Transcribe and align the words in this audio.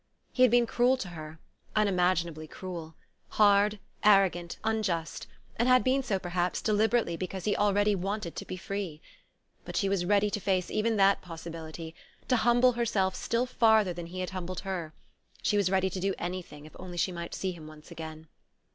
He 0.33 0.41
had 0.41 0.49
been 0.49 0.65
cruel 0.65 0.97
to 0.97 1.09
her, 1.09 1.37
unimaginably 1.75 2.47
cruel: 2.47 2.95
hard, 3.29 3.77
arrogant, 4.03 4.57
unjust; 4.63 5.27
and 5.57 5.67
had 5.69 5.83
been 5.83 6.01
so, 6.01 6.17
perhaps, 6.17 6.59
deliberately, 6.59 7.15
because 7.15 7.45
he 7.45 7.55
already 7.55 7.93
wanted 7.93 8.35
to 8.35 8.43
be 8.45 8.57
free. 8.57 8.99
But 9.63 9.75
she 9.77 9.87
was 9.89 10.03
ready 10.03 10.31
to 10.31 10.39
face 10.39 10.71
even 10.71 10.95
that 10.97 11.21
possibility, 11.21 11.93
to 12.29 12.37
humble 12.37 12.71
herself 12.71 13.13
still 13.13 13.45
farther 13.45 13.93
than 13.93 14.07
he 14.07 14.21
had 14.21 14.31
humbled 14.31 14.61
her 14.61 14.95
she 15.43 15.55
was 15.55 15.69
ready 15.69 15.91
to 15.91 15.99
do 15.99 16.15
anything, 16.17 16.65
if 16.65 16.75
only 16.79 16.97
she 16.97 17.11
might 17.11 17.35
see 17.35 17.51
him 17.51 17.67
once 17.67 17.91
again. 17.91 18.27